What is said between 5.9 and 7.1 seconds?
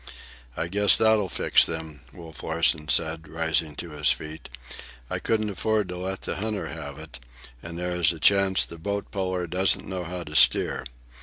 let the hunter have